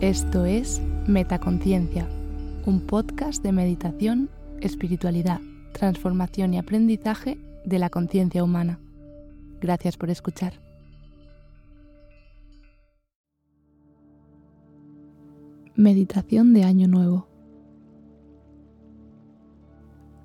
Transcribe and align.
Esto 0.00 0.46
es 0.46 0.80
Metaconciencia, 1.06 2.08
un 2.64 2.80
podcast 2.80 3.42
de 3.42 3.52
meditación, 3.52 4.30
espiritualidad, 4.62 5.42
transformación 5.74 6.54
y 6.54 6.58
aprendizaje 6.58 7.38
de 7.66 7.78
la 7.78 7.90
conciencia 7.90 8.42
humana. 8.42 8.80
Gracias 9.60 9.98
por 9.98 10.08
escuchar. 10.08 10.54
Meditación 15.74 16.54
de 16.54 16.64
Año 16.64 16.88
Nuevo. 16.88 17.26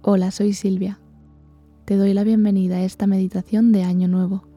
Hola, 0.03 0.31
soy 0.31 0.53
Silvia. 0.53 1.01
Te 1.83 1.97
doy 1.97 2.13
la 2.13 2.23
bienvenida 2.23 2.77
a 2.77 2.83
esta 2.85 3.07
meditación 3.07 3.73
de 3.73 3.83
Año 3.83 4.07
Nuevo. 4.07 4.47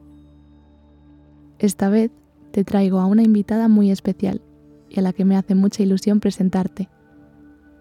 Esta 1.59 1.89
vez 1.89 2.09
te 2.51 2.63
traigo 2.63 3.01
a 3.01 3.05
una 3.05 3.23
invitada 3.23 3.67
muy 3.67 3.91
especial 3.91 4.41
y 4.89 4.99
a 4.99 5.01
la 5.03 5.13
que 5.13 5.25
me 5.25 5.37
hace 5.37 5.55
mucha 5.55 5.83
ilusión 5.83 6.19
presentarte. 6.19 6.89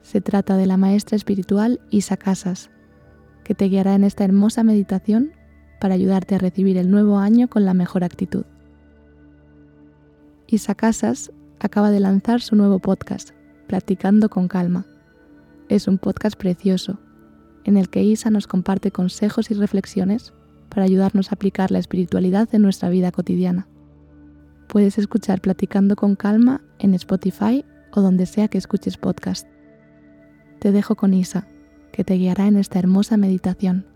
Se 0.03 0.21
trata 0.21 0.57
de 0.57 0.66
la 0.66 0.77
maestra 0.77 1.16
espiritual 1.16 1.80
Isa 1.91 2.16
Casas, 2.16 2.71
que 3.45 3.55
te 3.55 3.66
guiará 3.66 3.95
en 3.95 4.05
esta 4.05 4.25
hermosa 4.25 4.62
meditación 4.62 5.33
para 5.80 5.95
ayudarte 5.95 6.35
a 6.35 6.39
recibir 6.39 6.77
el 6.77 6.91
nuevo 6.91 7.19
año 7.19 7.49
con 7.49 7.65
la 7.65 7.75
mejor 7.75 8.05
actitud. 8.05 8.45
Isa 10.47 10.75
Casas 10.75 11.33
acaba 11.61 11.91
de 11.91 12.01
lanzar 12.01 12.41
su 12.41 12.57
nuevo 12.57 12.79
podcast, 12.79 13.30
Platicando 13.66 14.29
con 14.29 14.49
Calma. 14.49 14.87
Es 15.69 15.88
un 15.88 15.99
podcast 15.99 16.37
precioso, 16.37 16.99
en 17.65 17.77
el 17.77 17.91
que 17.91 18.02
Isa 18.02 18.30
nos 18.30 18.47
comparte 18.47 18.91
consejos 18.91 19.51
y 19.51 19.55
reflexiones 19.55 20.33
para 20.69 20.85
ayudarnos 20.85 21.30
a 21.30 21.35
aplicar 21.35 21.71
la 21.71 21.79
espiritualidad 21.79 22.49
en 22.54 22.63
nuestra 22.63 22.88
vida 22.88 23.13
cotidiana. 23.13 23.69
Puedes 24.69 24.99
escuchar 24.99 25.41
Platicando 25.41 25.97
con 25.97 26.15
Calma 26.15 26.61
en 26.79 26.93
Spotify 26.93 27.65
o 27.91 28.02
donde 28.02 28.27
sea 28.27 28.49
que 28.49 28.59
escuches 28.59 28.99
podcast. 28.99 29.49
Te 30.59 30.73
dejo 30.73 30.95
con 30.95 31.15
Isa, 31.15 31.49
que 31.91 32.05
te 32.05 32.15
guiará 32.15 32.49
en 32.49 32.59
esta 32.59 32.79
hermosa 32.79 33.16
meditación. 33.16 33.87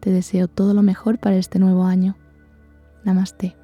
Te 0.00 0.10
deseo 0.10 0.46
todo 0.46 0.74
lo 0.74 0.82
mejor 0.82 1.18
para 1.18 1.36
este 1.36 1.58
nuevo 1.58 1.84
año. 1.84 2.18
Namaste. 3.02 3.56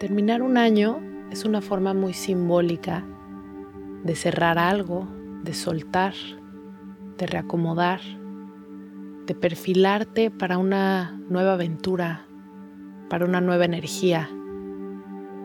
Terminar 0.00 0.40
un 0.40 0.56
año 0.56 1.02
es 1.30 1.44
una 1.44 1.60
forma 1.60 1.92
muy 1.92 2.14
simbólica 2.14 3.04
de 4.04 4.14
cerrar 4.14 4.58
algo, 4.58 5.06
de 5.44 5.52
soltar, 5.52 6.14
de 7.18 7.26
reacomodar 7.26 8.00
de 9.26 9.34
perfilarte 9.34 10.30
para 10.30 10.58
una 10.58 11.20
nueva 11.28 11.54
aventura, 11.54 12.26
para 13.10 13.24
una 13.24 13.40
nueva 13.40 13.64
energía, 13.64 14.30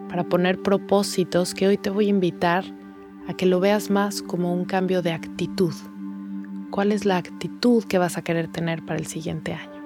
para 0.09 0.23
poner 0.23 0.61
propósitos 0.61 1.53
que 1.53 1.67
hoy 1.67 1.77
te 1.77 1.89
voy 1.89 2.05
a 2.07 2.09
invitar 2.09 2.63
a 3.27 3.33
que 3.33 3.45
lo 3.45 3.59
veas 3.59 3.89
más 3.89 4.21
como 4.21 4.53
un 4.53 4.65
cambio 4.65 5.01
de 5.01 5.11
actitud. 5.11 5.73
¿Cuál 6.69 6.91
es 6.91 7.05
la 7.05 7.17
actitud 7.17 7.83
que 7.83 7.97
vas 7.97 8.17
a 8.17 8.21
querer 8.21 8.47
tener 8.47 8.85
para 8.85 8.99
el 8.99 9.07
siguiente 9.07 9.53
año? 9.53 9.81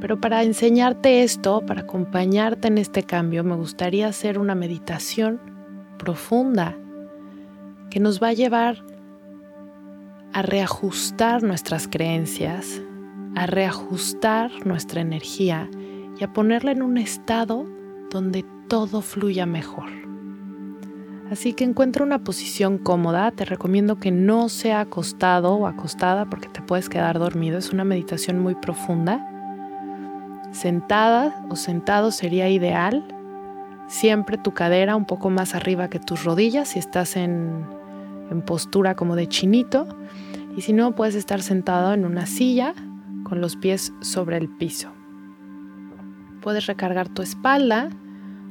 Pero 0.00 0.20
para 0.20 0.42
enseñarte 0.42 1.22
esto, 1.22 1.64
para 1.66 1.82
acompañarte 1.82 2.68
en 2.68 2.78
este 2.78 3.02
cambio, 3.02 3.42
me 3.44 3.56
gustaría 3.56 4.06
hacer 4.08 4.38
una 4.38 4.54
meditación 4.54 5.40
profunda 5.98 6.76
que 7.90 7.98
nos 7.98 8.22
va 8.22 8.28
a 8.28 8.32
llevar 8.32 8.84
a 10.32 10.42
reajustar 10.42 11.42
nuestras 11.42 11.88
creencias, 11.88 12.80
a 13.34 13.46
reajustar 13.46 14.50
nuestra 14.66 15.00
energía 15.00 15.68
y 16.18 16.24
a 16.24 16.32
ponerla 16.32 16.72
en 16.72 16.82
un 16.82 16.98
estado 16.98 17.66
donde 18.10 18.44
todo 18.68 19.00
fluya 19.00 19.46
mejor. 19.46 19.88
Así 21.30 21.52
que 21.52 21.64
encuentra 21.64 22.04
una 22.04 22.24
posición 22.24 22.78
cómoda, 22.78 23.30
te 23.32 23.44
recomiendo 23.44 23.96
que 23.98 24.10
no 24.10 24.48
sea 24.48 24.80
acostado 24.80 25.54
o 25.54 25.66
acostada 25.66 26.24
porque 26.24 26.48
te 26.48 26.62
puedes 26.62 26.88
quedar 26.88 27.18
dormido, 27.18 27.58
es 27.58 27.70
una 27.70 27.84
meditación 27.84 28.40
muy 28.40 28.54
profunda. 28.54 29.26
Sentada 30.52 31.44
o 31.50 31.56
sentado 31.56 32.10
sería 32.12 32.48
ideal, 32.48 33.04
siempre 33.88 34.38
tu 34.38 34.52
cadera 34.52 34.96
un 34.96 35.04
poco 35.04 35.28
más 35.28 35.54
arriba 35.54 35.88
que 35.88 35.98
tus 35.98 36.24
rodillas 36.24 36.68
si 36.68 36.78
estás 36.78 37.16
en, 37.16 37.66
en 38.30 38.40
postura 38.40 38.94
como 38.94 39.14
de 39.14 39.28
chinito 39.28 39.86
y 40.56 40.62
si 40.62 40.72
no 40.72 40.94
puedes 40.94 41.14
estar 41.14 41.42
sentado 41.42 41.92
en 41.92 42.04
una 42.04 42.26
silla 42.26 42.74
con 43.24 43.40
los 43.40 43.56
pies 43.56 43.92
sobre 44.00 44.36
el 44.36 44.48
piso. 44.48 44.90
Puedes 46.40 46.66
recargar 46.66 47.08
tu 47.08 47.22
espalda 47.22 47.90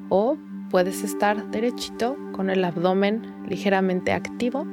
o 0.09 0.38
puedes 0.69 1.03
estar 1.03 1.50
derechito 1.50 2.18
con 2.34 2.50
el 2.50 2.63
abdomen 2.63 3.22
ligeramente 3.47 4.12
activo 4.12 4.66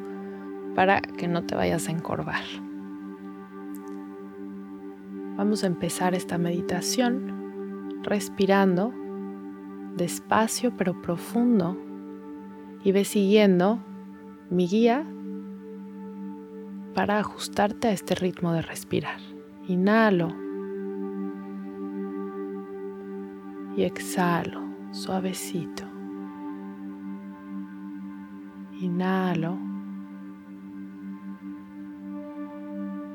para 0.74 1.00
que 1.00 1.28
no 1.28 1.44
te 1.44 1.54
vayas 1.54 1.88
a 1.88 1.92
encorvar. 1.92 2.42
Vamos 5.36 5.64
a 5.64 5.66
empezar 5.66 6.14
esta 6.14 6.38
meditación 6.38 8.02
respirando 8.02 8.92
despacio 9.96 10.76
pero 10.76 11.00
profundo 11.00 11.76
y 12.82 12.92
ve 12.92 13.04
siguiendo 13.04 13.82
mi 14.50 14.68
guía 14.68 15.06
para 16.94 17.18
ajustarte 17.18 17.88
a 17.88 17.92
este 17.92 18.14
ritmo 18.14 18.52
de 18.52 18.62
respirar. 18.62 19.20
Inhalo 19.66 20.28
y 23.76 23.82
exhalo 23.82 24.62
suavecito. 24.92 25.82
Inhalo 28.80 29.58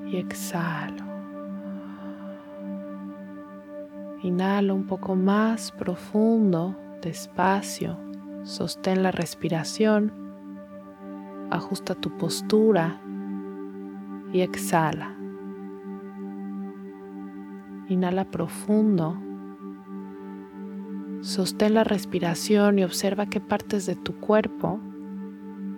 y 0.07 0.17
exhalo. 0.17 1.05
Inhalo 4.23 4.75
un 4.75 4.85
poco 4.85 5.15
más 5.15 5.71
profundo, 5.71 6.75
despacio. 7.01 7.97
Sostén 8.43 9.03
la 9.03 9.11
respiración. 9.11 10.11
Ajusta 11.51 11.95
tu 11.95 12.17
postura 12.17 12.99
y 14.31 14.41
exhala. 14.41 15.15
Inhala 17.89 18.25
profundo. 18.25 19.17
Sostén 21.21 21.73
la 21.73 21.83
respiración 21.83 22.79
y 22.79 22.83
observa 22.83 23.25
qué 23.25 23.41
partes 23.41 23.85
de 23.85 23.95
tu 23.95 24.15
cuerpo 24.19 24.79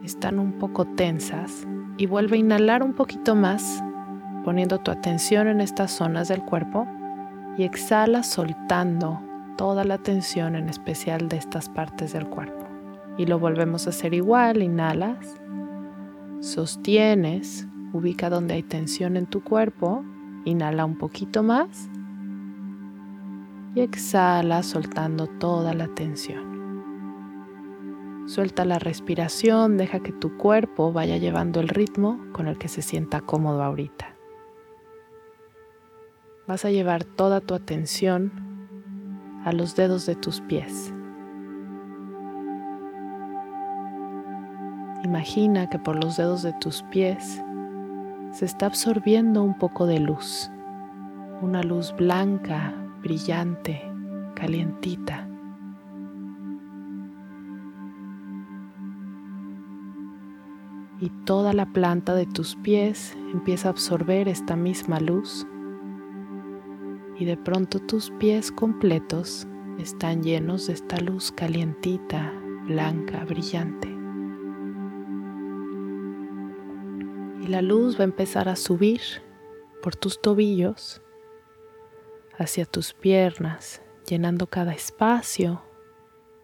están 0.03 0.39
un 0.39 0.53
poco 0.53 0.85
tensas 0.85 1.67
y 1.97 2.05
vuelve 2.05 2.35
a 2.35 2.39
inhalar 2.39 2.83
un 2.83 2.93
poquito 2.93 3.35
más, 3.35 3.83
poniendo 4.43 4.79
tu 4.79 4.91
atención 4.91 5.47
en 5.47 5.61
estas 5.61 5.91
zonas 5.91 6.27
del 6.27 6.41
cuerpo 6.43 6.87
y 7.57 7.63
exhala 7.63 8.23
soltando 8.23 9.21
toda 9.57 9.83
la 9.83 9.97
tensión 9.97 10.55
en 10.55 10.69
especial 10.69 11.27
de 11.29 11.37
estas 11.37 11.69
partes 11.69 12.13
del 12.13 12.27
cuerpo. 12.27 12.65
Y 13.17 13.25
lo 13.25 13.39
volvemos 13.39 13.87
a 13.87 13.91
hacer 13.91 14.13
igual, 14.13 14.61
inhalas, 14.61 15.39
sostienes 16.39 17.67
Ubica 17.93 18.29
donde 18.29 18.53
hay 18.55 18.63
tensión 18.63 19.17
en 19.17 19.25
tu 19.25 19.43
cuerpo. 19.43 20.03
Inhala 20.45 20.85
un 20.85 20.97
poquito 20.97 21.43
más. 21.43 21.89
Y 23.75 23.81
exhala 23.81 24.63
soltando 24.63 25.27
toda 25.27 25.73
la 25.73 25.87
tensión. 25.87 26.51
Suelta 28.27 28.65
la 28.65 28.79
respiración, 28.79 29.77
deja 29.77 29.99
que 29.99 30.11
tu 30.11 30.37
cuerpo 30.37 30.93
vaya 30.93 31.17
llevando 31.17 31.59
el 31.59 31.67
ritmo 31.67 32.19
con 32.31 32.47
el 32.47 32.57
que 32.57 32.67
se 32.67 32.81
sienta 32.81 33.21
cómodo 33.21 33.63
ahorita. 33.63 34.15
Vas 36.47 36.63
a 36.65 36.71
llevar 36.71 37.03
toda 37.03 37.41
tu 37.41 37.53
atención 37.53 38.31
a 39.43 39.51
los 39.53 39.75
dedos 39.75 40.05
de 40.05 40.15
tus 40.15 40.39
pies. 40.41 40.93
Imagina 45.03 45.69
que 45.69 45.79
por 45.79 46.01
los 46.01 46.15
dedos 46.17 46.43
de 46.43 46.53
tus 46.53 46.83
pies 46.83 47.43
se 48.31 48.45
está 48.45 48.67
absorbiendo 48.67 49.43
un 49.43 49.57
poco 49.57 49.85
de 49.85 49.99
luz, 49.99 50.49
una 51.41 51.63
luz 51.63 51.93
blanca, 51.95 52.73
brillante, 53.01 53.81
calientita. 54.35 55.27
Y 60.99 61.09
toda 61.25 61.51
la 61.53 61.65
planta 61.65 62.13
de 62.13 62.27
tus 62.27 62.55
pies 62.57 63.17
empieza 63.33 63.67
a 63.69 63.71
absorber 63.71 64.27
esta 64.27 64.55
misma 64.55 64.99
luz 64.99 65.47
y 67.21 67.25
de 67.25 67.37
pronto 67.37 67.79
tus 67.79 68.11
pies 68.11 68.51
completos 68.51 69.47
están 69.77 70.23
llenos 70.23 70.67
de 70.67 70.73
esta 70.73 70.97
luz 70.97 71.31
calientita, 71.31 72.31
blanca, 72.65 73.25
brillante. 73.25 73.90
Y 77.41 77.47
la 77.47 77.61
luz 77.61 77.97
va 77.97 78.01
a 78.01 78.05
empezar 78.05 78.47
a 78.49 78.55
subir 78.55 79.01
por 79.81 79.95
tus 79.95 80.21
tobillos 80.21 81.01
hacia 82.37 82.65
tus 82.65 82.93
piernas, 82.93 83.81
llenando 84.07 84.47
cada 84.47 84.73
espacio, 84.73 85.63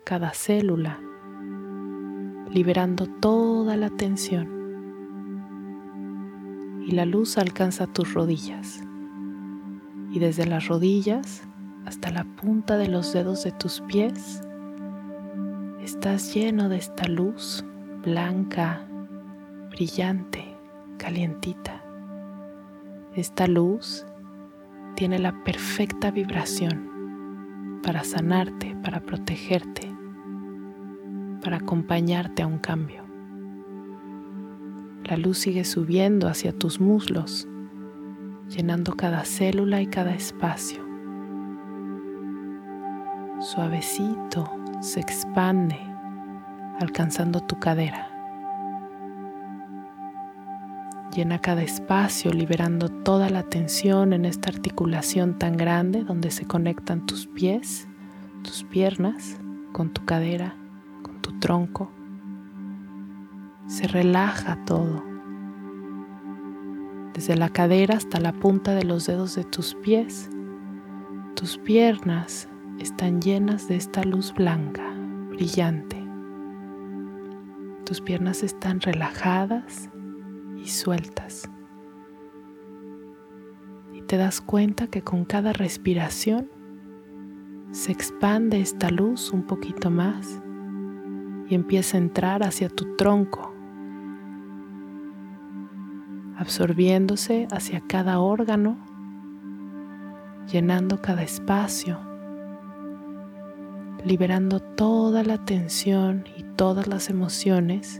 cada 0.03 0.33
célula, 0.33 0.99
liberando 2.49 3.05
toda 3.05 3.77
la 3.77 3.89
tensión. 3.91 4.57
Y 6.87 6.91
la 6.91 7.05
luz 7.05 7.37
alcanza 7.37 7.85
tus 7.85 8.13
rodillas. 8.13 8.81
Y 10.11 10.19
desde 10.19 10.45
las 10.45 10.67
rodillas 10.67 11.43
hasta 11.85 12.09
la 12.11 12.23
punta 12.23 12.77
de 12.77 12.87
los 12.87 13.13
dedos 13.13 13.43
de 13.43 13.51
tus 13.51 13.81
pies, 13.81 14.41
estás 15.81 16.33
lleno 16.33 16.69
de 16.69 16.77
esta 16.77 17.07
luz 17.07 17.63
blanca, 18.03 18.87
brillante, 19.69 20.56
calientita. 20.97 21.83
Esta 23.15 23.47
luz 23.47 24.05
tiene 24.95 25.19
la 25.19 25.43
perfecta 25.43 26.11
vibración 26.11 27.79
para 27.83 28.03
sanarte, 28.03 28.75
para 28.83 28.99
protegerte, 28.99 29.91
para 31.41 31.57
acompañarte 31.57 32.43
a 32.43 32.47
un 32.47 32.59
cambio. 32.59 33.05
La 35.03 35.15
luz 35.15 35.37
sigue 35.37 35.63
subiendo 35.63 36.27
hacia 36.27 36.51
tus 36.51 36.81
muslos, 36.81 37.47
llenando 38.49 38.93
cada 38.93 39.23
célula 39.23 39.81
y 39.81 39.87
cada 39.87 40.13
espacio. 40.13 40.85
Suavecito 43.39 44.51
se 44.81 44.99
expande, 44.99 45.79
alcanzando 46.79 47.39
tu 47.39 47.57
cadera. 47.59 48.06
Llena 51.17 51.39
cada 51.39 51.63
espacio 51.63 52.31
liberando 52.31 52.89
toda 52.89 53.31
la 53.31 53.41
tensión 53.41 54.13
en 54.13 54.23
esta 54.23 54.51
articulación 54.51 55.39
tan 55.39 55.57
grande 55.57 56.03
donde 56.03 56.29
se 56.29 56.45
conectan 56.45 57.07
tus 57.07 57.25
pies, 57.25 57.87
tus 58.43 58.63
piernas 58.63 59.39
con 59.71 59.89
tu 59.89 60.05
cadera, 60.05 60.55
con 61.01 61.19
tu 61.23 61.39
tronco. 61.39 61.91
Se 63.65 63.87
relaja 63.87 64.63
todo. 64.65 65.03
Desde 67.15 67.35
la 67.35 67.49
cadera 67.49 67.95
hasta 67.97 68.19
la 68.19 68.33
punta 68.33 68.75
de 68.75 68.83
los 68.83 69.07
dedos 69.07 69.33
de 69.33 69.43
tus 69.43 69.73
pies, 69.73 70.29
tus 71.33 71.57
piernas 71.57 72.47
están 72.77 73.23
llenas 73.23 73.67
de 73.67 73.77
esta 73.77 74.03
luz 74.03 74.35
blanca, 74.35 74.87
brillante. 75.29 75.97
Tus 77.85 78.01
piernas 78.01 78.43
están 78.43 78.81
relajadas 78.81 79.89
y 80.57 80.67
sueltas. 80.67 81.49
Y 83.93 84.01
te 84.01 84.17
das 84.17 84.41
cuenta 84.41 84.87
que 84.87 85.01
con 85.01 85.25
cada 85.25 85.53
respiración 85.53 86.49
se 87.71 87.91
expande 87.91 88.61
esta 88.61 88.89
luz 88.89 89.31
un 89.31 89.43
poquito 89.43 89.91
más 89.91 90.41
y 91.49 91.55
empieza 91.55 91.97
a 91.97 92.01
entrar 92.01 92.43
hacia 92.43 92.69
tu 92.69 92.95
tronco, 92.95 93.53
absorbiéndose 96.37 97.47
hacia 97.51 97.81
cada 97.81 98.19
órgano, 98.19 98.77
llenando 100.51 101.01
cada 101.01 101.23
espacio, 101.23 101.99
liberando 104.05 104.59
toda 104.59 105.23
la 105.23 105.43
tensión 105.43 106.25
y 106.37 106.43
todas 106.43 106.87
las 106.87 107.09
emociones 107.09 107.99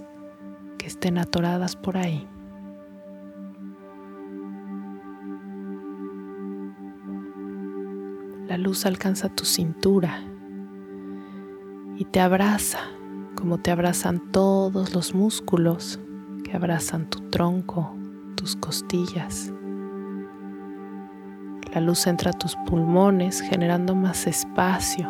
que 0.77 0.87
estén 0.87 1.17
atoradas 1.17 1.75
por 1.75 1.97
ahí. 1.97 2.27
La 8.47 8.57
luz 8.57 8.85
alcanza 8.85 9.27
tu 9.27 9.43
cintura 9.43 10.21
y 11.97 12.05
te 12.05 12.21
abraza 12.21 12.79
como 13.35 13.57
te 13.57 13.71
abrazan 13.71 14.31
todos 14.31 14.95
los 14.95 15.13
músculos 15.13 15.99
que 16.45 16.55
abrazan 16.55 17.09
tu 17.09 17.19
tronco, 17.29 17.93
tus 18.35 18.55
costillas. 18.55 19.51
La 21.73 21.81
luz 21.81 22.07
entra 22.07 22.31
a 22.31 22.33
tus 22.33 22.55
pulmones 22.65 23.41
generando 23.41 23.95
más 23.95 24.25
espacio, 24.27 25.07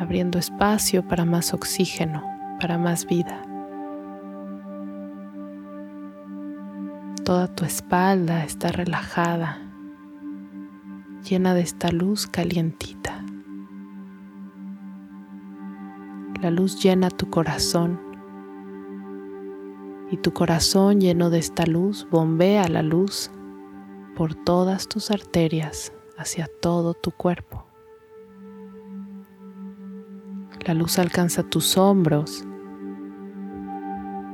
abriendo 0.00 0.38
espacio 0.38 1.06
para 1.06 1.24
más 1.24 1.54
oxígeno, 1.54 2.24
para 2.60 2.76
más 2.76 3.06
vida. 3.06 3.40
Toda 7.24 7.46
tu 7.46 7.64
espalda 7.64 8.44
está 8.44 8.72
relajada 8.72 9.69
llena 11.30 11.54
de 11.54 11.60
esta 11.60 11.92
luz 11.92 12.26
calientita. 12.26 13.24
La 16.42 16.50
luz 16.50 16.82
llena 16.82 17.08
tu 17.08 17.30
corazón 17.30 18.00
y 20.10 20.16
tu 20.16 20.32
corazón 20.32 21.00
lleno 21.00 21.30
de 21.30 21.38
esta 21.38 21.66
luz 21.66 22.08
bombea 22.10 22.68
la 22.68 22.82
luz 22.82 23.30
por 24.16 24.34
todas 24.34 24.88
tus 24.88 25.12
arterias 25.12 25.92
hacia 26.18 26.48
todo 26.60 26.94
tu 26.94 27.12
cuerpo. 27.12 27.64
La 30.66 30.74
luz 30.74 30.98
alcanza 30.98 31.44
tus 31.44 31.76
hombros 31.76 32.44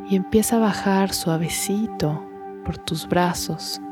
y 0.09 0.17
empieza 0.17 0.57
a 0.57 0.61
bajar 0.61 1.13
suavecito 1.13 2.27
por 2.65 2.79
tus 2.79 3.07
brazos 3.07 3.83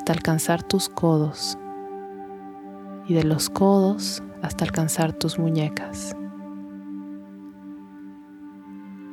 hasta 0.00 0.14
alcanzar 0.14 0.62
tus 0.62 0.88
codos 0.88 1.58
y 3.06 3.12
de 3.12 3.22
los 3.22 3.50
codos 3.50 4.22
hasta 4.40 4.64
alcanzar 4.64 5.12
tus 5.12 5.38
muñecas. 5.38 6.16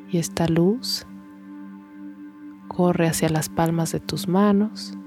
Y 0.10 0.18
esta 0.18 0.48
luz 0.48 1.06
corre 2.70 3.10
hacia 3.10 3.28
las 3.28 3.50
palmas 3.50 3.92
de 3.92 4.00
tus 4.00 4.30
manos 4.30 4.98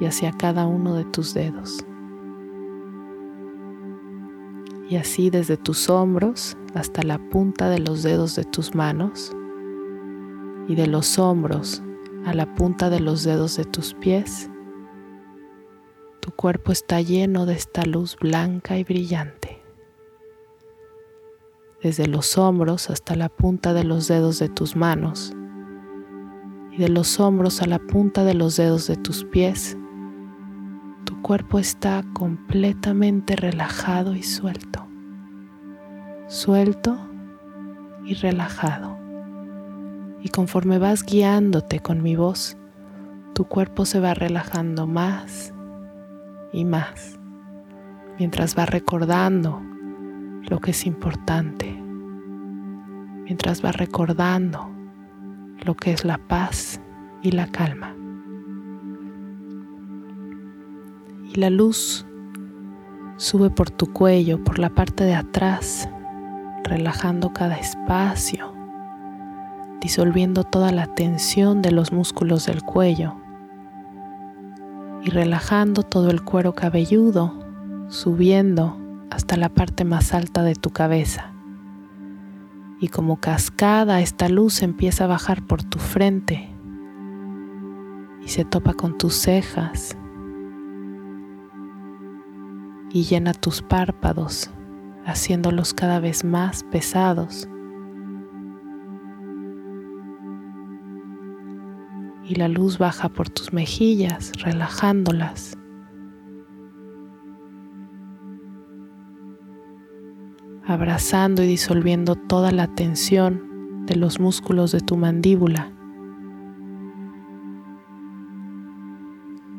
y 0.00 0.06
hacia 0.06 0.32
cada 0.32 0.66
uno 0.66 0.96
de 0.96 1.04
tus 1.04 1.34
dedos. 1.34 1.78
Y 4.90 4.96
así 4.96 5.30
desde 5.30 5.56
tus 5.56 5.88
hombros 5.88 6.56
hasta 6.74 7.04
la 7.04 7.18
punta 7.30 7.70
de 7.70 7.78
los 7.78 8.02
dedos 8.02 8.34
de 8.34 8.42
tus 8.42 8.74
manos 8.74 9.32
y 10.66 10.74
de 10.74 10.88
los 10.88 11.16
hombros 11.20 11.80
a 12.24 12.34
la 12.34 12.56
punta 12.56 12.90
de 12.90 12.98
los 12.98 13.22
dedos 13.22 13.56
de 13.56 13.66
tus 13.66 13.94
pies 13.94 14.50
tu 16.26 16.32
cuerpo 16.32 16.72
está 16.72 17.00
lleno 17.00 17.46
de 17.46 17.54
esta 17.54 17.86
luz 17.86 18.16
blanca 18.20 18.76
y 18.76 18.82
brillante. 18.82 19.62
Desde 21.80 22.08
los 22.08 22.36
hombros 22.36 22.90
hasta 22.90 23.14
la 23.14 23.28
punta 23.28 23.72
de 23.72 23.84
los 23.84 24.08
dedos 24.08 24.40
de 24.40 24.48
tus 24.48 24.74
manos 24.74 25.32
y 26.72 26.78
de 26.78 26.88
los 26.88 27.20
hombros 27.20 27.62
a 27.62 27.66
la 27.66 27.78
punta 27.78 28.24
de 28.24 28.34
los 28.34 28.56
dedos 28.56 28.88
de 28.88 28.96
tus 28.96 29.22
pies, 29.22 29.78
tu 31.04 31.22
cuerpo 31.22 31.60
está 31.60 32.02
completamente 32.12 33.36
relajado 33.36 34.16
y 34.16 34.24
suelto. 34.24 34.84
Suelto 36.26 36.98
y 38.04 38.14
relajado. 38.14 38.98
Y 40.22 40.30
conforme 40.30 40.80
vas 40.80 41.04
guiándote 41.04 41.78
con 41.78 42.02
mi 42.02 42.16
voz, 42.16 42.56
tu 43.32 43.44
cuerpo 43.44 43.84
se 43.84 44.00
va 44.00 44.12
relajando 44.12 44.88
más 44.88 45.52
y 46.52 46.64
más, 46.64 47.18
mientras 48.18 48.56
va 48.56 48.66
recordando 48.66 49.60
lo 50.48 50.60
que 50.60 50.70
es 50.70 50.86
importante, 50.86 51.72
mientras 53.24 53.64
va 53.64 53.72
recordando 53.72 54.70
lo 55.64 55.74
que 55.74 55.92
es 55.92 56.04
la 56.04 56.18
paz 56.18 56.80
y 57.22 57.32
la 57.32 57.46
calma. 57.48 57.94
Y 61.24 61.40
la 61.40 61.50
luz 61.50 62.06
sube 63.16 63.50
por 63.50 63.70
tu 63.70 63.92
cuello, 63.92 64.42
por 64.44 64.58
la 64.58 64.70
parte 64.70 65.04
de 65.04 65.14
atrás, 65.14 65.88
relajando 66.64 67.32
cada 67.32 67.56
espacio, 67.56 68.52
disolviendo 69.80 70.44
toda 70.44 70.72
la 70.72 70.86
tensión 70.94 71.62
de 71.62 71.72
los 71.72 71.92
músculos 71.92 72.46
del 72.46 72.62
cuello 72.62 73.25
y 75.02 75.10
relajando 75.10 75.82
todo 75.82 76.10
el 76.10 76.22
cuero 76.22 76.54
cabelludo, 76.54 77.32
subiendo 77.88 78.76
hasta 79.10 79.36
la 79.36 79.48
parte 79.48 79.84
más 79.84 80.14
alta 80.14 80.42
de 80.42 80.54
tu 80.54 80.70
cabeza. 80.70 81.32
Y 82.80 82.88
como 82.88 83.20
cascada 83.20 84.00
esta 84.00 84.28
luz 84.28 84.62
empieza 84.62 85.04
a 85.04 85.08
bajar 85.08 85.46
por 85.46 85.62
tu 85.62 85.78
frente 85.78 86.50
y 88.22 88.28
se 88.28 88.44
topa 88.44 88.74
con 88.74 88.98
tus 88.98 89.14
cejas 89.14 89.96
y 92.90 93.04
llena 93.04 93.32
tus 93.32 93.62
párpados, 93.62 94.50
haciéndolos 95.04 95.74
cada 95.74 96.00
vez 96.00 96.24
más 96.24 96.64
pesados 96.64 97.48
y 102.28 102.34
la 102.34 102.48
luz 102.48 102.78
baja 102.78 103.08
por 103.08 103.28
tus 103.30 103.52
mejillas, 103.52 104.32
relajándolas. 104.42 105.56
abrazando 110.66 111.44
y 111.44 111.46
disolviendo 111.46 112.16
toda 112.16 112.50
la 112.50 112.66
tensión 112.66 113.86
de 113.86 113.94
los 113.94 114.18
músculos 114.18 114.72
de 114.72 114.80
tu 114.80 114.96
mandíbula. 114.96 115.70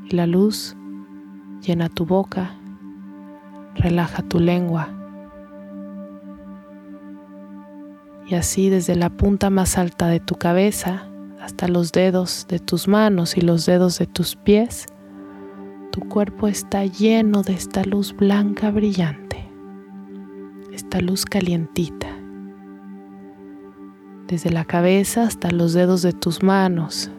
Y 0.04 0.16
la 0.16 0.28
luz 0.28 0.76
llena 1.62 1.88
tu 1.88 2.06
boca, 2.06 2.56
relaja 3.76 4.22
tu 4.22 4.40
lengua. 4.40 4.90
Y 8.28 8.36
así 8.36 8.70
desde 8.70 8.96
la 8.98 9.10
punta 9.10 9.50
más 9.50 9.78
alta 9.78 10.08
de 10.08 10.20
tu 10.20 10.36
cabeza 10.36 11.08
hasta 11.48 11.68
los 11.68 11.92
dedos 11.92 12.46
de 12.48 12.60
tus 12.60 12.88
manos 12.88 13.36
y 13.38 13.42
los 13.42 13.66
dedos 13.66 13.98
de 13.98 14.06
tus 14.06 14.36
pies, 14.36 14.86
tu 15.92 16.02
cuerpo 16.08 16.48
está 16.48 16.86
lleno 16.86 17.42
de 17.42 17.54
esta 17.54 17.84
luz 17.84 18.16
blanca 18.16 18.70
brillante 18.70 19.48
esta 20.78 21.02
luz 21.02 21.26
calientita. 21.26 22.08
Desde 24.28 24.52
la 24.52 24.64
cabeza 24.64 25.24
hasta 25.24 25.50
los 25.50 25.74
dedos 25.74 26.02
de 26.04 26.14
tus 26.14 26.44
manos 26.44 27.12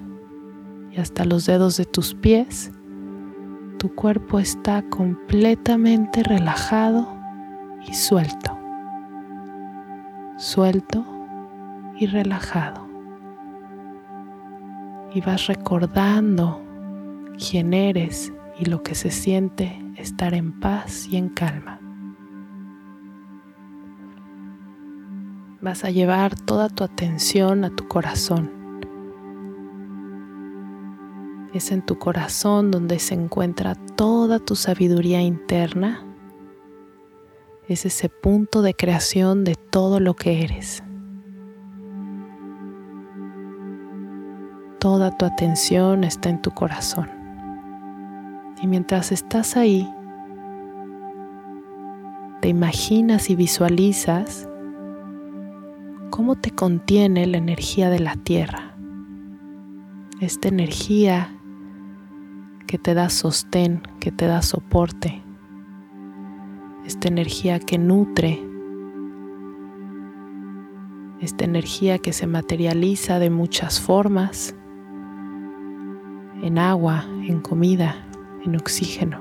y 0.93 1.01
hasta 1.01 1.25
los 1.25 1.45
dedos 1.45 1.77
de 1.77 1.85
tus 1.85 2.15
pies, 2.15 2.71
tu 3.79 3.95
cuerpo 3.95 4.39
está 4.39 4.83
completamente 4.89 6.23
relajado 6.23 7.09
y 7.87 7.95
suelto. 7.95 8.57
Suelto 10.37 11.05
y 11.99 12.07
relajado. 12.07 12.88
Y 15.15 15.21
vas 15.21 15.47
recordando 15.47 16.61
quién 17.39 17.75
eres 17.75 18.33
y 18.59 18.67
lo 18.67 18.83
que 18.83 18.95
se 18.95 19.11
siente 19.11 19.81
estar 19.97 20.35
en 20.35 20.61
paz 20.61 21.07
y 21.07 21.17
en 21.17 21.29
calma. 21.29 21.79
vas 25.61 25.85
a 25.85 25.91
llevar 25.91 26.39
toda 26.39 26.69
tu 26.69 26.85
atención 26.85 27.65
a 27.65 27.71
tu 27.71 27.89
corazón. 27.89 28.51
Es 31.53 31.73
en 31.73 31.85
tu 31.85 31.99
corazón 31.99 32.71
donde 32.71 32.99
se 32.99 33.15
encuentra 33.15 33.75
toda 33.75 34.39
tu 34.39 34.55
sabiduría 34.55 35.21
interna. 35.21 36.05
Es 37.69 37.85
ese 37.87 38.09
punto 38.09 38.63
de 38.63 38.75
creación 38.75 39.45
de 39.45 39.55
todo 39.55 39.99
lo 39.99 40.15
que 40.15 40.45
eres. 40.45 40.83
Toda 44.79 45.11
tu 45.11 45.25
atención 45.25 46.05
está 46.05 46.31
en 46.31 46.41
tu 46.41 46.53
corazón. 46.53 47.11
Y 48.63 48.67
mientras 48.69 49.11
estás 49.11 49.57
ahí, 49.57 49.93
te 52.41 52.49
imaginas 52.49 53.31
y 53.31 53.35
visualizas 53.35 54.49
cómo 56.11 56.37
te 56.37 56.53
contiene 56.53 57.27
la 57.27 57.39
energía 57.39 57.91
de 57.91 57.99
la 57.99 58.15
tierra. 58.15 58.77
Esta 60.21 60.49
energía 60.49 61.35
que 62.69 62.79
te 62.79 62.95
da 62.95 63.09
sostén, 63.09 63.83
que 63.99 64.13
te 64.13 64.27
da 64.27 64.43
soporte. 64.43 65.23
Esta 66.87 67.09
energía 67.09 67.59
que 67.59 67.79
nutre. 67.79 68.41
Esta 71.21 71.45
energía 71.45 71.99
que 71.99 72.13
se 72.13 72.29
materializa 72.29 73.19
de 73.19 73.31
muchas 73.31 73.81
formas. 73.81 74.55
En 76.43 76.59
agua, 76.59 77.05
en 77.27 77.41
comida, 77.41 77.97
en 78.45 78.57
oxígeno. 78.57 79.21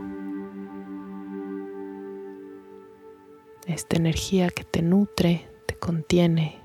Esta 3.65 3.97
energía 3.97 4.49
que 4.49 4.63
te 4.63 4.81
nutre, 4.81 5.47
te 5.65 5.75
contiene 5.75 6.61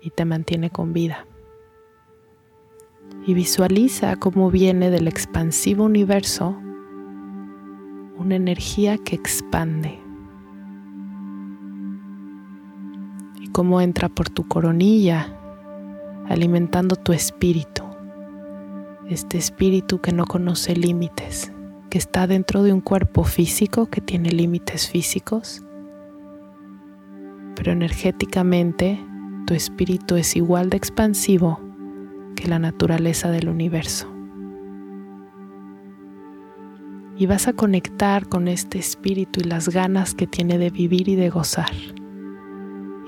y 0.00 0.10
te 0.10 0.24
mantiene 0.24 0.70
con 0.70 0.92
vida. 0.92 1.26
Y 3.26 3.34
visualiza 3.34 4.16
cómo 4.16 4.50
viene 4.50 4.90
del 4.90 5.08
expansivo 5.08 5.84
universo 5.84 6.56
una 8.18 8.34
energía 8.34 8.98
que 8.98 9.14
expande. 9.14 9.98
Y 13.40 13.48
cómo 13.48 13.80
entra 13.80 14.08
por 14.08 14.28
tu 14.28 14.46
coronilla, 14.48 15.34
alimentando 16.28 16.96
tu 16.96 17.12
espíritu. 17.12 17.87
Este 19.08 19.38
espíritu 19.38 20.02
que 20.02 20.12
no 20.12 20.26
conoce 20.26 20.76
límites, 20.76 21.50
que 21.88 21.96
está 21.96 22.26
dentro 22.26 22.62
de 22.62 22.74
un 22.74 22.82
cuerpo 22.82 23.24
físico 23.24 23.86
que 23.86 24.02
tiene 24.02 24.30
límites 24.32 24.86
físicos, 24.86 25.64
pero 27.56 27.72
energéticamente 27.72 29.02
tu 29.46 29.54
espíritu 29.54 30.16
es 30.16 30.36
igual 30.36 30.68
de 30.68 30.76
expansivo 30.76 31.58
que 32.36 32.48
la 32.48 32.58
naturaleza 32.58 33.30
del 33.30 33.48
universo. 33.48 34.14
Y 37.16 37.24
vas 37.24 37.48
a 37.48 37.54
conectar 37.54 38.28
con 38.28 38.46
este 38.46 38.78
espíritu 38.78 39.40
y 39.40 39.44
las 39.44 39.70
ganas 39.70 40.14
que 40.14 40.26
tiene 40.26 40.58
de 40.58 40.68
vivir 40.68 41.08
y 41.08 41.14
de 41.14 41.30
gozar, 41.30 41.72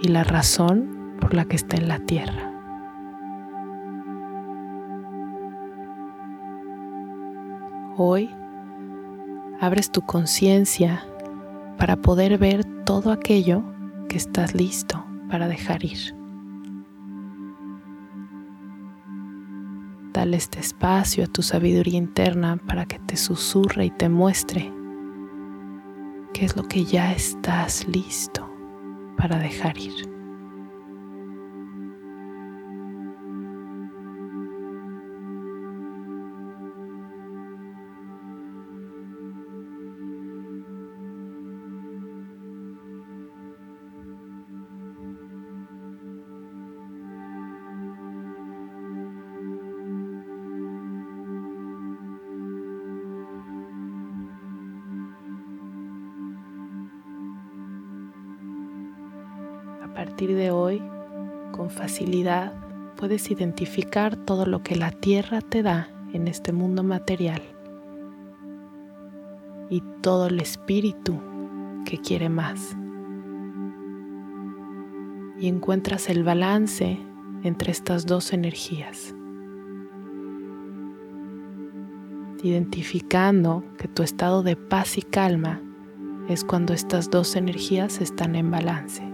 y 0.01 0.09
la 0.09 0.25
razón 0.25 1.17
por 1.21 1.35
la 1.35 1.45
que 1.45 1.57
está 1.57 1.77
en 1.77 1.89
la 1.89 1.99
tierra. 1.99 2.50
Hoy 7.97 8.31
abres 9.61 9.91
tu 9.91 10.03
conciencia 10.03 11.05
para 11.77 11.97
poder 11.97 12.39
ver 12.39 12.65
todo 12.85 13.11
aquello 13.11 13.65
que 14.09 14.17
estás 14.17 14.55
listo 14.55 15.05
para 15.29 15.49
dejar 15.49 15.85
ir. 15.85 16.15
Dale 20.13 20.37
este 20.37 20.61
espacio 20.61 21.25
a 21.25 21.27
tu 21.27 21.43
sabiduría 21.43 21.99
interna 21.99 22.59
para 22.59 22.87
que 22.87 22.99
te 23.01 23.17
susurre 23.17 23.87
y 23.87 23.91
te 23.91 24.09
muestre 24.09 24.73
qué 26.33 26.45
es 26.45 26.57
lo 26.57 26.63
que 26.63 26.85
ya 26.85 27.13
estás 27.13 27.89
listo 27.89 28.49
para 29.17 29.39
dejar 29.39 29.77
ir. 29.79 30.20
Facilidad, 61.91 62.53
puedes 62.97 63.33
identificar 63.33 64.15
todo 64.15 64.47
lo 64.47 64.63
que 64.63 64.77
la 64.77 64.93
tierra 64.93 65.41
te 65.41 65.65
da 65.65 65.89
en 66.13 66.29
este 66.29 66.53
mundo 66.53 66.85
material 66.85 67.43
y 69.69 69.83
todo 70.01 70.29
el 70.29 70.39
espíritu 70.39 71.21
que 71.85 71.99
quiere 71.99 72.29
más. 72.29 72.77
Y 75.41 75.49
encuentras 75.49 76.09
el 76.09 76.23
balance 76.23 76.97
entre 77.43 77.73
estas 77.73 78.07
dos 78.07 78.33
energías. 78.33 79.13
Identificando 82.45 83.65
que 83.79 83.89
tu 83.89 84.05
estado 84.05 84.45
de 84.45 84.55
paz 84.55 84.97
y 84.97 85.03
calma 85.03 85.61
es 86.29 86.45
cuando 86.45 86.73
estas 86.73 87.11
dos 87.11 87.35
energías 87.35 88.01
están 88.01 88.37
en 88.37 88.53
balance 88.53 89.10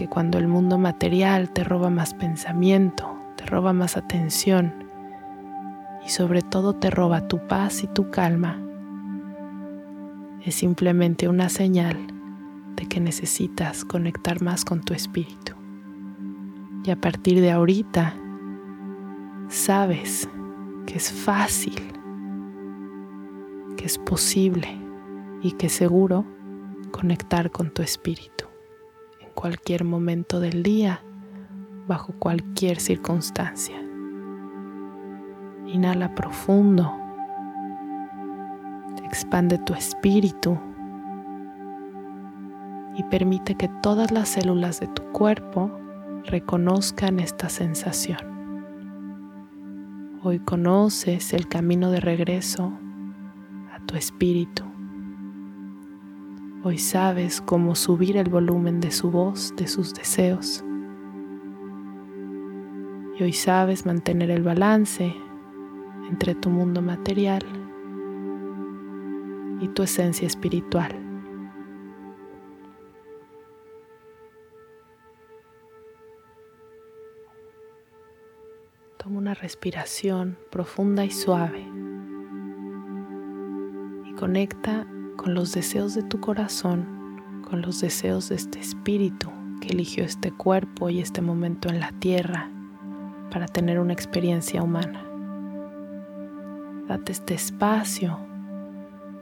que 0.00 0.08
cuando 0.08 0.38
el 0.38 0.48
mundo 0.48 0.78
material 0.78 1.50
te 1.50 1.62
roba 1.62 1.90
más 1.90 2.14
pensamiento, 2.14 3.18
te 3.36 3.44
roba 3.44 3.74
más 3.74 3.98
atención 3.98 4.72
y 6.06 6.08
sobre 6.08 6.40
todo 6.40 6.72
te 6.72 6.88
roba 6.88 7.28
tu 7.28 7.46
paz 7.46 7.84
y 7.84 7.86
tu 7.86 8.10
calma, 8.10 8.58
es 10.42 10.54
simplemente 10.54 11.28
una 11.28 11.50
señal 11.50 11.98
de 12.76 12.86
que 12.86 12.98
necesitas 12.98 13.84
conectar 13.84 14.40
más 14.40 14.64
con 14.64 14.80
tu 14.80 14.94
espíritu. 14.94 15.52
Y 16.82 16.90
a 16.90 16.96
partir 16.96 17.42
de 17.42 17.50
ahorita, 17.50 18.14
sabes 19.48 20.30
que 20.86 20.94
es 20.94 21.12
fácil, 21.12 21.92
que 23.76 23.84
es 23.84 23.98
posible 23.98 24.80
y 25.42 25.52
que 25.52 25.68
seguro 25.68 26.24
conectar 26.90 27.50
con 27.50 27.68
tu 27.68 27.82
espíritu 27.82 28.39
cualquier 29.30 29.84
momento 29.84 30.40
del 30.40 30.62
día, 30.62 31.02
bajo 31.86 32.12
cualquier 32.12 32.80
circunstancia. 32.80 33.76
Inhala 35.66 36.14
profundo. 36.14 36.92
Expande 39.04 39.58
tu 39.58 39.74
espíritu 39.74 40.58
y 42.96 43.02
permite 43.04 43.54
que 43.54 43.68
todas 43.82 44.10
las 44.12 44.28
células 44.28 44.80
de 44.80 44.86
tu 44.88 45.02
cuerpo 45.12 45.70
reconozcan 46.24 47.18
esta 47.18 47.48
sensación. 47.48 48.18
Hoy 50.22 50.38
conoces 50.38 51.32
el 51.32 51.48
camino 51.48 51.90
de 51.90 52.00
regreso 52.00 52.72
a 53.72 53.84
tu 53.86 53.96
espíritu. 53.96 54.69
Hoy 56.62 56.76
sabes 56.76 57.40
cómo 57.40 57.74
subir 57.74 58.18
el 58.18 58.28
volumen 58.28 58.80
de 58.80 58.90
su 58.90 59.10
voz, 59.10 59.54
de 59.56 59.66
sus 59.66 59.94
deseos. 59.94 60.62
Y 63.18 63.22
hoy 63.22 63.32
sabes 63.32 63.86
mantener 63.86 64.30
el 64.30 64.42
balance 64.42 65.14
entre 66.10 66.34
tu 66.34 66.50
mundo 66.50 66.82
material 66.82 67.42
y 69.62 69.68
tu 69.68 69.84
esencia 69.84 70.26
espiritual. 70.26 70.94
Toma 78.98 79.16
una 79.16 79.32
respiración 79.32 80.36
profunda 80.50 81.06
y 81.06 81.10
suave 81.10 81.66
y 84.04 84.12
conecta 84.12 84.86
con 85.20 85.34
los 85.34 85.52
deseos 85.52 85.94
de 85.94 86.02
tu 86.02 86.18
corazón, 86.18 87.42
con 87.46 87.60
los 87.60 87.82
deseos 87.82 88.30
de 88.30 88.36
este 88.36 88.58
espíritu 88.58 89.30
que 89.60 89.68
eligió 89.68 90.02
este 90.02 90.32
cuerpo 90.32 90.88
y 90.88 91.00
este 91.00 91.20
momento 91.20 91.68
en 91.68 91.78
la 91.78 91.92
tierra 91.92 92.48
para 93.30 93.46
tener 93.46 93.78
una 93.80 93.92
experiencia 93.92 94.62
humana. 94.62 95.04
Date 96.88 97.12
este 97.12 97.34
espacio 97.34 98.18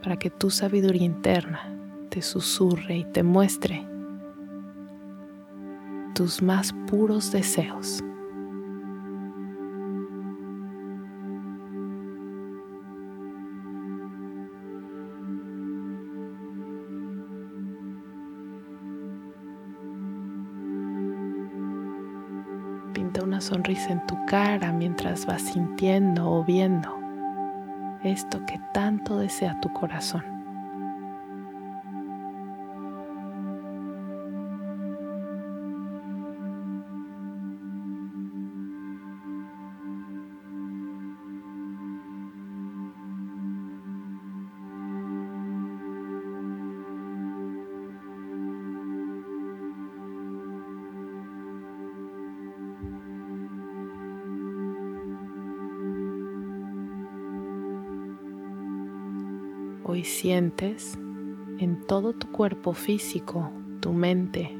para 0.01 0.15
que 0.15 0.29
tu 0.29 0.49
sabiduría 0.49 1.03
interna 1.03 1.59
te 2.07 2.21
susurre 2.21 2.99
y 2.99 3.03
te 3.03 3.21
muestre 3.21 3.85
tus 6.15 6.41
más 6.41 6.71
puros 6.87 7.29
deseos. 7.33 8.01
Sonrisa 23.49 23.91
en 23.91 24.05
tu 24.05 24.15
cara 24.25 24.71
mientras 24.71 25.25
vas 25.25 25.41
sintiendo 25.41 26.29
o 26.29 26.43
viendo 26.43 26.99
esto 28.03 28.45
que 28.45 28.61
tanto 28.73 29.17
desea 29.17 29.59
tu 29.59 29.73
corazón. 29.73 30.38
Hoy 59.91 60.03
sientes 60.03 60.99
en 61.57 61.83
todo 61.87 62.13
tu 62.13 62.31
cuerpo 62.31 62.73
físico, 62.73 63.49
tu 63.79 63.91
mente, 63.91 64.55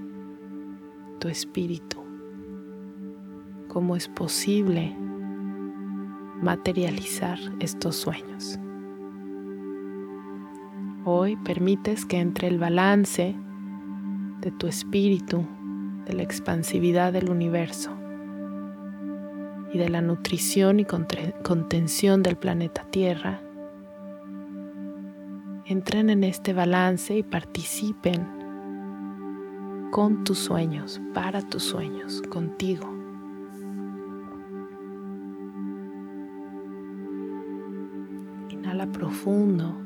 tu 1.20 1.28
espíritu, 1.28 2.04
cómo 3.68 3.96
es 3.96 4.08
posible 4.08 4.98
materializar 6.42 7.38
estos 7.60 7.96
sueños. 7.98 8.58
Hoy 11.06 11.36
permites 11.36 12.08
que 12.08 12.18
entre 12.18 12.48
el 12.48 12.58
balance 12.58 13.36
de 14.42 14.50
tu 14.50 14.66
espíritu, 14.66 15.46
de 16.08 16.14
la 16.14 16.24
expansividad 16.24 17.14
del 17.14 17.30
universo 17.30 17.92
y 19.72 19.78
de 19.78 19.90
la 19.90 20.02
nutrición 20.02 20.80
y 20.80 20.86
contención 20.86 22.24
del 22.24 22.36
planeta 22.36 22.84
Tierra, 22.86 23.44
entren 25.70 26.10
en 26.10 26.24
este 26.24 26.52
balance 26.52 27.16
y 27.16 27.22
participen 27.22 28.28
con 29.92 30.24
tus 30.24 30.40
sueños, 30.40 31.00
para 31.14 31.44
tus 31.44 31.62
sueños, 31.62 32.24
contigo. 32.24 32.90
Inhala 38.50 38.92
profundo 38.92 39.78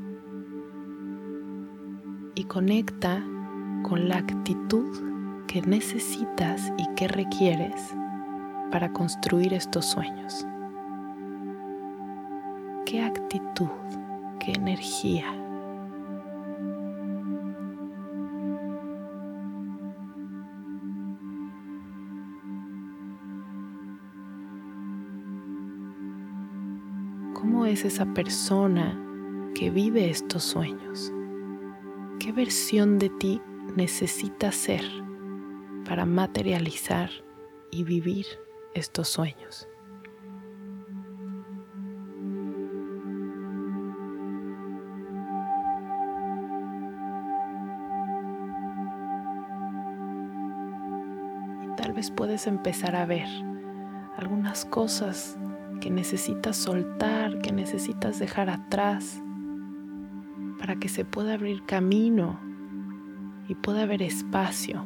y 2.35 2.45
conecta 2.45 3.21
con 3.83 4.07
la 4.07 4.19
actitud 4.19 5.45
que 5.47 5.61
necesitas 5.63 6.71
y 6.77 6.87
que 6.95 7.09
requieres 7.09 7.93
para 8.71 8.93
construir 8.93 9.53
estos 9.53 9.85
sueños. 9.85 10.47
¿Qué 12.85 13.03
actitud? 13.03 13.67
¿Qué 14.39 14.53
energía? 14.53 15.42
Es 27.83 27.95
esa 27.95 28.05
persona 28.13 28.97
que 29.55 29.69
vive 29.69 30.09
estos 30.09 30.43
sueños? 30.43 31.11
¿Qué 32.17 32.31
versión 32.31 32.97
de 32.97 33.09
ti 33.09 33.41
necesitas 33.75 34.55
ser 34.55 34.83
para 35.85 36.05
materializar 36.05 37.09
y 37.71 37.83
vivir 37.83 38.25
estos 38.73 39.09
sueños? 39.09 39.67
Tal 51.75 51.91
vez 51.91 52.11
puedes 52.11 52.47
empezar 52.47 52.95
a 52.95 53.05
ver 53.05 53.27
algunas 54.15 54.63
cosas 54.63 55.37
que 55.83 55.91
necesitas 55.91 56.55
soltar, 56.55 57.39
que 57.39 57.51
necesitas 57.51 58.17
dejar 58.17 58.49
atrás, 58.49 59.21
para 60.57 60.77
que 60.77 60.87
se 60.87 61.03
pueda 61.03 61.33
abrir 61.33 61.65
camino 61.65 62.39
y 63.49 63.55
pueda 63.55 63.81
haber 63.81 64.01
espacio 64.01 64.85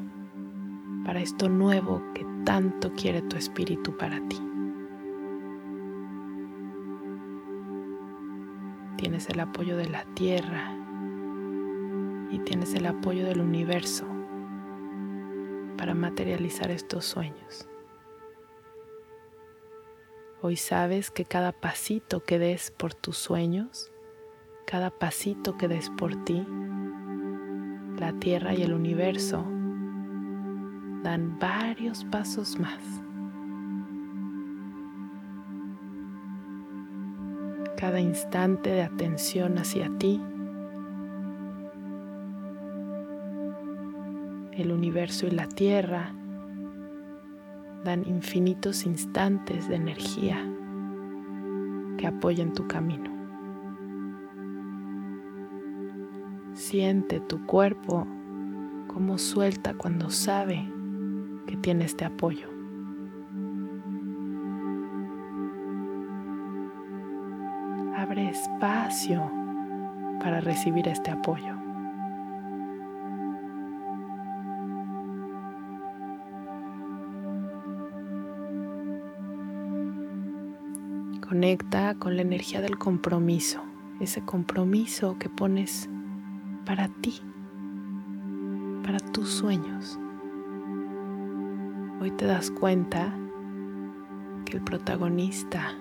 para 1.06 1.22
esto 1.22 1.50
nuevo 1.50 2.02
que 2.16 2.26
tanto 2.46 2.94
quiere 2.94 3.22
tu 3.22 3.36
espíritu 3.36 3.96
para 3.96 4.20
ti. 4.28 4.42
Tienes 8.98 9.30
el 9.30 9.40
apoyo 9.40 9.78
de 9.78 9.90
la 9.90 10.04
tierra 10.16 10.76
y 12.32 12.40
tienes 12.40 12.74
el 12.74 12.88
apoyo 12.88 13.24
del 13.24 13.40
universo 13.40 14.08
para 15.78 15.94
materializar 15.94 16.72
estos 16.72 17.06
sueños. 17.06 17.70
Hoy 20.40 20.56
sabes 20.56 21.10
que 21.10 21.26
cada 21.26 21.52
pasito 21.52 22.24
que 22.24 22.38
des 22.38 22.70
por 22.70 22.94
tus 22.94 23.18
sueños, 23.18 23.92
cada 24.68 24.92
pasito 24.92 25.58
que 25.58 25.68
des 25.68 25.90
por 25.90 26.16
ti, 26.26 26.46
la 27.98 28.14
tierra 28.20 28.54
y 28.54 28.62
el 28.62 28.76
universo 28.76 29.44
dan 31.02 31.40
varios 31.40 32.06
pasos 32.06 32.60
más. 32.60 32.84
Cada 37.76 38.00
instante 38.00 38.70
de 38.70 38.84
atención 38.84 39.58
hacia 39.58 39.90
ti, 39.98 40.22
el 44.52 44.72
universo 44.72 45.26
y 45.26 45.32
la 45.32 45.48
tierra 45.48 46.14
dan 47.88 48.06
infinitos 48.06 48.86
instantes 48.86 49.70
de 49.70 49.76
energía 49.76 50.38
que 51.98 52.06
apoyen 52.06 52.54
tu 52.54 52.68
camino. 52.68 53.10
Siente 56.52 57.22
tu 57.22 57.46
cuerpo 57.46 58.06
como 58.88 59.18
suelta 59.18 59.74
cuando 59.74 60.10
sabe 60.10 60.70
que 61.48 61.56
tiene 61.56 61.86
este 61.86 62.04
apoyo. 62.04 62.50
Abre 67.96 68.28
espacio 68.32 69.32
para 70.20 70.42
recibir 70.42 70.90
este 70.90 71.12
apoyo. 71.12 71.57
Conecta 81.22 81.96
con 81.96 82.16
la 82.16 82.22
energía 82.22 82.62
del 82.62 82.78
compromiso, 82.78 83.62
ese 84.00 84.22
compromiso 84.24 85.18
que 85.20 85.30
pones 85.30 85.90
para 86.66 86.88
ti, 86.88 87.20
para 88.84 89.00
tus 89.00 89.30
sueños. 89.30 90.00
Hoy 92.00 92.12
te 92.12 92.26
das 92.26 92.52
cuenta 92.52 93.14
que 94.46 94.58
el 94.58 94.64
protagonista 94.64 95.76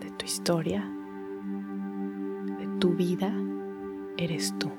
de 0.00 0.10
tu 0.10 0.26
historia, 0.26 0.84
de 2.58 2.66
tu 2.78 2.94
vida, 2.94 3.32
eres 4.18 4.52
tú. 4.58 4.70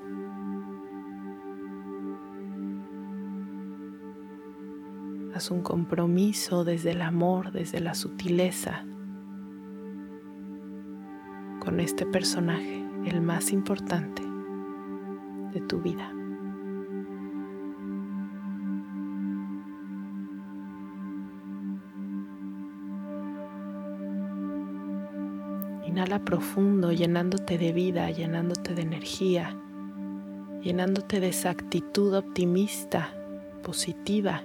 Haz 5.34 5.50
un 5.50 5.62
compromiso 5.62 6.64
desde 6.64 6.92
el 6.92 7.02
amor, 7.02 7.52
desde 7.52 7.80
la 7.80 7.94
sutileza 7.94 8.84
con 11.60 11.80
este 11.80 12.06
personaje, 12.06 12.84
el 13.04 13.20
más 13.20 13.52
importante 13.52 14.22
de 15.52 15.60
tu 15.60 15.80
vida. 15.80 16.12
Inhala 25.86 26.24
profundo, 26.24 26.92
llenándote 26.92 27.58
de 27.58 27.72
vida, 27.72 28.10
llenándote 28.10 28.74
de 28.74 28.82
energía, 28.82 29.56
llenándote 30.62 31.18
de 31.18 31.28
esa 31.28 31.50
actitud 31.50 32.14
optimista, 32.14 33.10
positiva, 33.62 34.42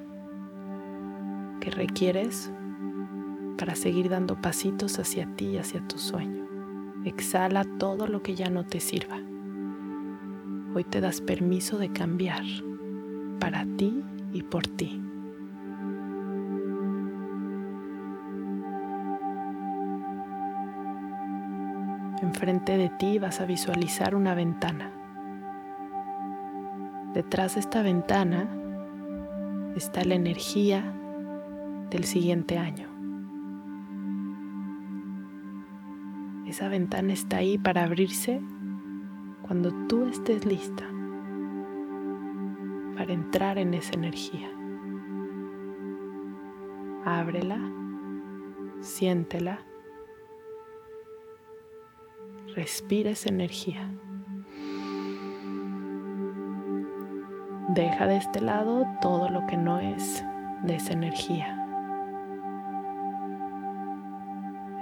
que 1.60 1.70
requieres 1.70 2.52
para 3.58 3.76
seguir 3.76 4.10
dando 4.10 4.42
pasitos 4.42 5.00
hacia 5.00 5.28
ti 5.36 5.46
y 5.46 5.58
hacia 5.58 5.86
tu 5.88 5.98
sueño. 5.98 6.43
Exhala 7.06 7.66
todo 7.80 8.08
lo 8.08 8.24
que 8.24 8.36
ya 8.36 8.50
no 8.50 8.66
te 8.66 8.80
sirva. 8.80 9.18
Hoy 10.74 10.86
te 10.86 11.02
das 11.02 11.20
permiso 11.20 11.78
de 11.78 11.92
cambiar 11.92 12.44
para 13.40 13.66
ti 13.78 14.02
y 14.32 14.42
por 14.44 14.66
ti. 14.66 15.02
Enfrente 22.22 22.78
de 22.78 22.90
ti 22.90 23.20
vas 23.20 23.42
a 23.42 23.46
visualizar 23.46 24.16
una 24.16 24.34
ventana. 24.34 24.90
Detrás 27.14 27.56
de 27.56 27.60
esta 27.60 27.82
ventana 27.84 28.48
está 29.76 30.06
la 30.06 30.16
energía 30.16 30.94
del 31.90 32.06
siguiente 32.06 32.58
año. 32.58 32.93
Esa 36.54 36.68
ventana 36.68 37.14
está 37.14 37.38
ahí 37.38 37.58
para 37.58 37.84
abrirse 37.84 38.40
cuando 39.42 39.74
tú 39.88 40.06
estés 40.06 40.46
lista 40.46 40.84
para 42.96 43.12
entrar 43.12 43.58
en 43.58 43.74
esa 43.74 43.96
energía. 43.96 44.52
Ábrela, 47.06 47.58
siéntela 48.82 49.62
Respira 52.56 53.10
esa 53.10 53.30
energía. 53.30 53.92
Deja 57.70 58.06
de 58.06 58.18
este 58.18 58.42
lado 58.42 58.86
todo 59.02 59.28
lo 59.28 59.48
que 59.48 59.58
no 59.58 59.80
es 59.80 60.24
de 60.62 60.76
esa 60.76 60.94
energía. 60.94 61.58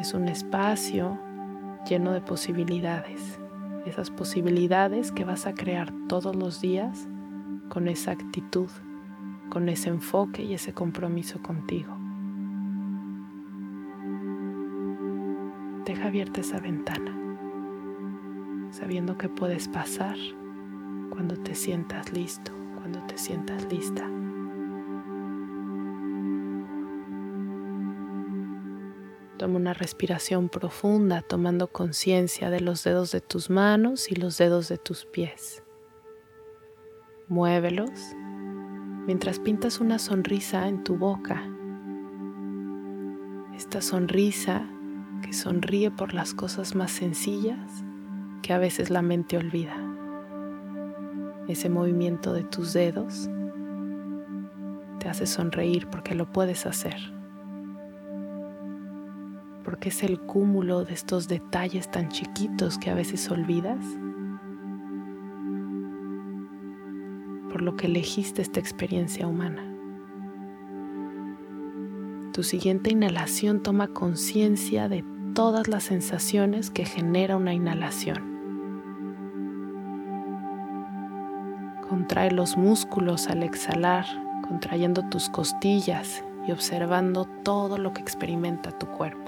Es 0.01 0.13
un 0.13 0.27
espacio 0.27 1.30
lleno 1.87 2.11
de 2.11 2.21
posibilidades. 2.21 3.39
Esas 3.85 4.09
posibilidades 4.09 5.11
que 5.11 5.23
vas 5.23 5.47
a 5.47 5.53
crear 5.53 5.91
todos 6.07 6.35
los 6.35 6.61
días 6.61 7.07
con 7.69 7.87
esa 7.87 8.11
actitud, 8.11 8.69
con 9.49 9.69
ese 9.69 9.89
enfoque 9.89 10.43
y 10.43 10.53
ese 10.53 10.73
compromiso 10.73 11.41
contigo. 11.41 11.97
Deja 15.85 16.07
abierta 16.07 16.41
esa 16.41 16.59
ventana 16.59 17.21
sabiendo 18.71 19.17
que 19.17 19.29
puedes 19.29 19.67
pasar 19.67 20.15
cuando 21.09 21.35
te 21.35 21.55
sientas 21.55 22.11
listo, 22.13 22.51
cuando 22.79 22.99
te 23.05 23.17
sientas 23.17 23.71
lista. 23.71 24.07
Respiración 29.73 30.49
profunda 30.49 31.21
tomando 31.21 31.67
conciencia 31.67 32.49
de 32.49 32.59
los 32.59 32.83
dedos 32.83 33.11
de 33.11 33.21
tus 33.21 33.49
manos 33.49 34.11
y 34.11 34.15
los 34.15 34.37
dedos 34.37 34.67
de 34.69 34.77
tus 34.77 35.05
pies. 35.05 35.63
Muévelos 37.27 37.91
mientras 39.05 39.39
pintas 39.39 39.79
una 39.79 39.99
sonrisa 39.99 40.67
en 40.67 40.83
tu 40.83 40.97
boca. 40.97 41.43
Esta 43.55 43.81
sonrisa 43.81 44.67
que 45.21 45.33
sonríe 45.33 45.91
por 45.91 46.13
las 46.13 46.33
cosas 46.33 46.75
más 46.75 46.91
sencillas 46.91 47.83
que 48.41 48.53
a 48.53 48.57
veces 48.57 48.89
la 48.89 49.01
mente 49.01 49.37
olvida. 49.37 49.75
Ese 51.47 51.69
movimiento 51.69 52.33
de 52.33 52.43
tus 52.43 52.73
dedos 52.73 53.29
te 54.99 55.09
hace 55.09 55.25
sonreír 55.25 55.87
porque 55.89 56.15
lo 56.15 56.31
puedes 56.31 56.65
hacer. 56.65 57.20
Porque 59.81 59.89
es 59.89 60.03
el 60.03 60.19
cúmulo 60.19 60.85
de 60.85 60.93
estos 60.93 61.27
detalles 61.27 61.89
tan 61.89 62.09
chiquitos 62.09 62.77
que 62.77 62.91
a 62.91 62.93
veces 62.93 63.31
olvidas. 63.31 63.83
Por 67.51 67.63
lo 67.63 67.75
que 67.75 67.87
elegiste 67.87 68.43
esta 68.43 68.59
experiencia 68.59 69.25
humana. 69.25 69.65
Tu 72.31 72.43
siguiente 72.43 72.91
inhalación 72.91 73.63
toma 73.63 73.87
conciencia 73.87 74.87
de 74.87 75.03
todas 75.33 75.67
las 75.67 75.85
sensaciones 75.85 76.69
que 76.69 76.85
genera 76.85 77.35
una 77.35 77.55
inhalación. 77.55 78.19
Contrae 81.89 82.29
los 82.29 82.55
músculos 82.55 83.29
al 83.29 83.41
exhalar, 83.41 84.05
contrayendo 84.47 85.09
tus 85.09 85.27
costillas 85.27 86.23
y 86.47 86.51
observando 86.51 87.25
todo 87.25 87.79
lo 87.79 87.93
que 87.93 88.03
experimenta 88.03 88.77
tu 88.77 88.85
cuerpo. 88.85 89.20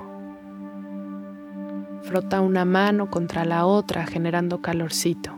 Frota 2.04 2.42
una 2.42 2.66
mano 2.66 3.10
contra 3.10 3.46
la 3.46 3.66
otra 3.66 4.06
generando 4.06 4.62
calorcito 4.62 5.32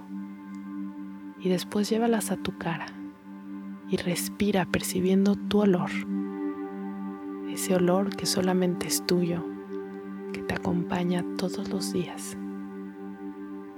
y 1.39 1.49
después 1.49 1.89
llévalas 1.89 2.31
a 2.31 2.37
tu 2.37 2.57
cara 2.57 2.87
y 3.89 3.97
respira 3.97 4.65
percibiendo 4.65 5.35
tu 5.35 5.59
olor, 5.59 5.91
ese 7.49 7.75
olor 7.75 8.15
que 8.15 8.25
solamente 8.25 8.87
es 8.87 9.05
tuyo, 9.05 9.45
que 10.33 10.41
te 10.41 10.55
acompaña 10.55 11.23
todos 11.37 11.69
los 11.69 11.93
días. 11.93 12.37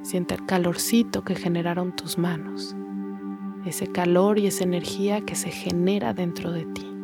Siente 0.02 0.36
el 0.36 0.46
calorcito 0.46 1.24
que 1.24 1.36
generaron 1.36 1.96
tus 1.96 2.18
manos 2.18 2.76
ese 3.68 3.88
calor 3.88 4.40
y 4.40 4.48
esa 4.48 4.64
energía 4.64 5.22
que 5.22 5.36
se 5.36 5.52
genera 5.52 6.14
dentro 6.14 6.52
de 6.52 6.66
ti. 6.66 6.97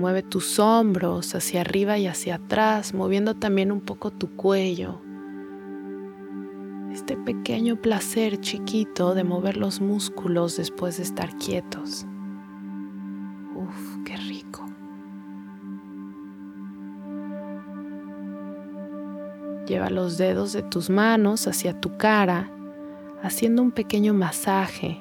Mueve 0.00 0.22
tus 0.22 0.58
hombros 0.58 1.34
hacia 1.34 1.60
arriba 1.60 1.98
y 1.98 2.06
hacia 2.06 2.36
atrás, 2.36 2.94
moviendo 2.94 3.34
también 3.34 3.70
un 3.70 3.82
poco 3.82 4.10
tu 4.10 4.34
cuello. 4.34 4.98
Este 6.90 7.18
pequeño 7.18 7.76
placer 7.76 8.40
chiquito 8.40 9.14
de 9.14 9.24
mover 9.24 9.58
los 9.58 9.82
músculos 9.82 10.56
después 10.56 10.96
de 10.96 11.02
estar 11.02 11.36
quietos. 11.36 12.06
Uf, 13.54 13.98
qué 14.06 14.16
rico. 14.16 14.64
Lleva 19.66 19.90
los 19.90 20.16
dedos 20.16 20.54
de 20.54 20.62
tus 20.62 20.88
manos 20.88 21.46
hacia 21.46 21.78
tu 21.78 21.98
cara, 21.98 22.50
haciendo 23.22 23.60
un 23.60 23.70
pequeño 23.70 24.14
masaje 24.14 24.98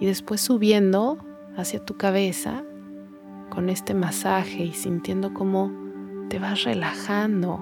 y 0.00 0.06
después 0.06 0.40
subiendo 0.40 1.18
hacia 1.58 1.84
tu 1.84 1.98
cabeza 1.98 2.64
con 3.54 3.70
este 3.70 3.94
masaje 3.94 4.64
y 4.64 4.72
sintiendo 4.72 5.32
cómo 5.32 5.70
te 6.28 6.38
vas 6.38 6.64
relajando 6.64 7.60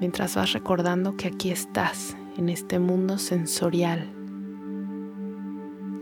mientras 0.00 0.34
vas 0.36 0.52
recordando 0.52 1.16
que 1.16 1.28
aquí 1.28 1.50
estás 1.50 2.16
en 2.36 2.48
este 2.48 2.78
mundo 2.78 3.18
sensorial. 3.18 4.10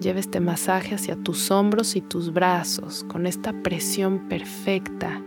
Lleva 0.01 0.21
este 0.21 0.41
masaje 0.41 0.95
hacia 0.95 1.17
tus 1.17 1.51
hombros 1.51 1.97
y 1.97 2.01
tus 2.01 2.33
brazos 2.33 3.05
con 3.05 3.27
esta 3.27 3.53
presión 3.53 4.29
perfecta, 4.29 5.21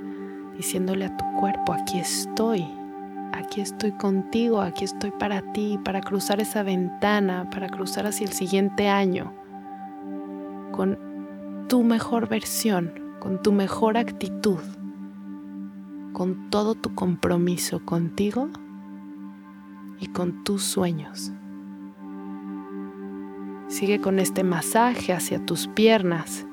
diciéndole 0.56 1.06
a 1.06 1.18
tu 1.18 1.26
cuerpo, 1.40 1.74
aquí 1.74 2.00
estoy, 2.00 2.66
aquí 3.34 3.60
estoy 3.60 3.92
contigo, 3.92 4.62
aquí 4.62 4.86
estoy 4.86 5.12
para 5.12 5.42
ti, 5.52 5.78
para 5.84 6.00
cruzar 6.00 6.40
esa 6.40 6.64
ventana, 6.64 7.50
para 7.50 7.68
cruzar 7.68 8.08
hacia 8.08 8.26
el 8.26 8.32
siguiente 8.32 8.88
año, 8.88 9.34
con 10.72 10.98
tu 11.68 11.84
mejor 11.84 12.30
versión, 12.30 13.01
con 13.22 13.40
tu 13.44 13.52
mejor 13.52 13.98
actitud, 13.98 14.58
con 16.12 16.50
todo 16.50 16.74
tu 16.74 16.96
compromiso 16.96 17.86
contigo 17.86 18.50
y 20.00 20.08
con 20.08 20.44
tus 20.44 20.64
sueños. 20.64 21.32
Sigue 23.68 24.02
con 24.02 24.18
este 24.18 24.44
masaje 24.44 25.14
hacia 25.14 25.46
tus 25.46 25.68
piernas, 25.68 26.48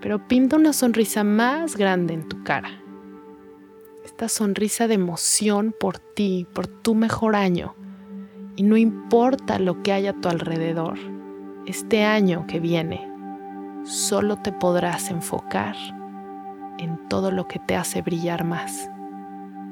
pero 0.00 0.26
pinta 0.26 0.56
una 0.56 0.72
sonrisa 0.72 1.22
más 1.22 1.76
grande 1.76 2.14
en 2.14 2.28
tu 2.28 2.42
cara. 2.42 2.70
Esta 4.04 4.28
sonrisa 4.28 4.88
de 4.88 4.94
emoción 4.94 5.72
por 5.78 6.00
ti, 6.00 6.44
por 6.52 6.66
tu 6.66 6.96
mejor 6.96 7.36
año. 7.36 7.76
Y 8.56 8.64
no 8.64 8.76
importa 8.76 9.60
lo 9.60 9.80
que 9.84 9.92
haya 9.92 10.10
a 10.10 10.20
tu 10.20 10.28
alrededor, 10.28 10.98
este 11.66 12.02
año 12.02 12.48
que 12.48 12.58
viene, 12.58 13.07
solo 13.88 14.36
te 14.36 14.52
podrás 14.52 15.10
enfocar 15.10 15.74
en 16.78 17.08
todo 17.08 17.30
lo 17.30 17.48
que 17.48 17.58
te 17.58 17.74
hace 17.74 18.02
brillar 18.02 18.44
más. 18.44 18.90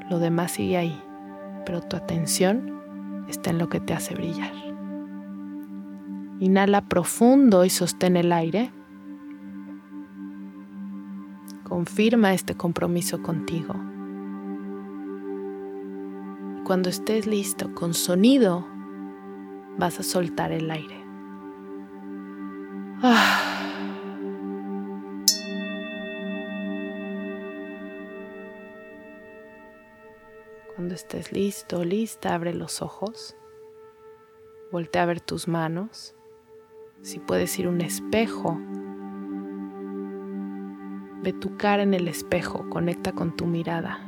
Lo 0.09 0.18
demás 0.18 0.52
sigue 0.52 0.79
ahí, 0.79 1.02
pero 1.66 1.83
tu 1.83 1.96
atención 1.96 2.81
está 3.29 3.50
en 3.50 3.59
lo 3.59 3.68
que 3.68 3.79
te 3.79 3.92
hace 3.92 4.14
brillar. 4.14 4.55
Inhala 6.40 6.81
profundo 6.81 7.64
y 7.66 7.70
sostén 7.70 8.16
el 8.16 8.33
aire. 8.33 8.72
Confirma 11.64 12.33
este 12.33 12.55
compromiso 12.55 13.22
contigo. 13.22 13.74
Cuando 16.64 16.88
estés 16.88 17.26
listo 17.26 17.74
con 17.74 17.92
sonido, 17.92 18.66
vas 19.79 20.00
a 20.00 20.02
soltar 20.02 20.52
el 20.52 20.70
aire. 20.70 21.05
Ah. 23.02 23.36
Estés 30.96 31.30
listo, 31.30 31.85
lista, 31.85 32.35
abre 32.35 32.52
los 32.52 32.82
ojos. 32.82 33.37
Voltea 34.72 35.04
a 35.04 35.06
ver 35.06 35.20
tus 35.20 35.46
manos. 35.46 36.14
Si 37.02 37.20
puedes 37.20 37.56
ir 37.59 37.68
un 37.68 37.80
espejo, 37.80 38.59
ve 41.22 41.32
tu 41.32 41.56
cara 41.56 41.82
en 41.82 41.94
el 41.94 42.09
espejo, 42.09 42.68
conecta 42.68 43.12
con 43.12 43.37
tu 43.37 43.46
mirada. 43.46 44.00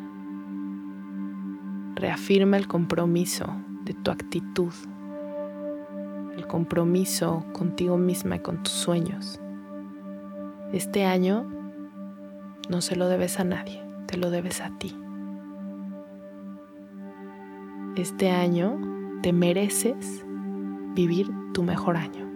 Reafirma 1.94 2.56
el 2.56 2.66
compromiso 2.66 3.46
de 3.84 3.94
tu 3.94 4.10
actitud, 4.10 4.72
el 6.36 6.46
compromiso 6.46 7.44
contigo 7.52 7.98
misma 7.98 8.36
y 8.36 8.40
con 8.40 8.62
tus 8.62 8.72
sueños. 8.72 9.40
Este 10.72 11.04
año 11.04 11.46
no 12.68 12.80
se 12.80 12.96
lo 12.96 13.08
debes 13.08 13.38
a 13.38 13.44
nadie, 13.44 13.84
te 14.06 14.16
lo 14.16 14.30
debes 14.30 14.60
a 14.60 14.76
ti. 14.78 14.96
Este 17.98 18.30
año 18.30 18.78
te 19.22 19.32
mereces 19.32 20.24
vivir 20.94 21.28
tu 21.52 21.64
mejor 21.64 21.96
año. 21.96 22.30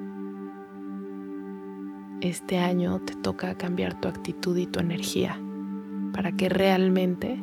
Este 2.20 2.58
año 2.58 3.00
te 3.02 3.14
toca 3.14 3.54
cambiar 3.54 3.94
tu 4.00 4.08
actitud 4.08 4.56
y 4.56 4.66
tu 4.66 4.80
energía 4.80 5.40
para 6.12 6.32
que 6.32 6.48
realmente 6.48 7.40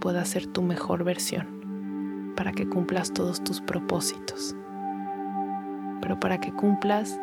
puedas 0.00 0.30
ser 0.30 0.46
tu 0.46 0.62
mejor 0.62 1.04
versión, 1.04 2.32
para 2.36 2.52
que 2.52 2.66
cumplas 2.66 3.12
todos 3.12 3.44
tus 3.44 3.60
propósitos, 3.60 4.56
pero 6.00 6.18
para 6.18 6.40
que 6.40 6.54
cumplas 6.54 7.20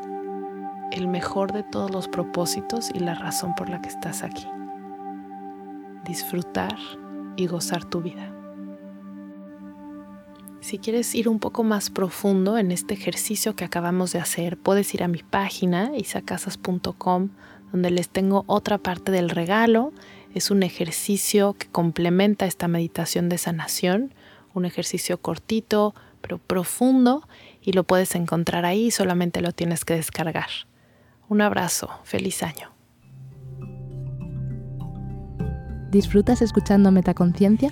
el 0.91 1.07
mejor 1.07 1.53
de 1.53 1.63
todos 1.63 1.89
los 1.89 2.07
propósitos 2.07 2.91
y 2.93 2.99
la 2.99 3.15
razón 3.15 3.55
por 3.55 3.67
la 3.67 3.81
que 3.81 3.89
estás 3.89 4.21
aquí. 4.21 4.45
Disfrutar 6.05 6.77
y 7.35 7.47
gozar 7.47 7.83
tu 7.83 8.03
vida. 8.03 8.34
Si 10.61 10.79
quieres 10.79 11.13
ir 11.13 11.29
un 11.29 11.39
poco 11.39 11.63
más 11.63 11.89
profundo 11.89 12.57
en 12.57 12.71
este 12.71 12.95
ejercicio 12.95 13.55
que 13.55 13.65
acabamos 13.65 14.11
de 14.11 14.19
hacer, 14.19 14.57
puedes 14.57 14.93
ir 14.93 15.03
a 15.03 15.07
mi 15.07 15.21
página 15.21 15.91
isacasas.com 15.95 17.29
donde 17.71 17.91
les 17.91 18.09
tengo 18.09 18.43
otra 18.47 18.77
parte 18.77 19.11
del 19.11 19.29
regalo. 19.29 19.91
Es 20.33 20.49
un 20.49 20.63
ejercicio 20.63 21.53
que 21.53 21.67
complementa 21.67 22.45
esta 22.45 22.67
meditación 22.67 23.29
de 23.29 23.37
sanación, 23.37 24.13
un 24.53 24.65
ejercicio 24.65 25.19
cortito 25.21 25.93
pero 26.21 26.39
profundo 26.39 27.27
y 27.61 27.73
lo 27.73 27.83
puedes 27.83 28.15
encontrar 28.15 28.65
ahí, 28.65 28.89
solamente 28.89 29.41
lo 29.41 29.51
tienes 29.51 29.85
que 29.85 29.93
descargar. 29.93 30.49
Un 31.29 31.41
abrazo, 31.41 31.89
feliz 32.03 32.41
año. 32.41 32.71
¿Disfrutas 35.91 36.41
escuchando 36.41 36.91
Metaconciencia? 36.91 37.71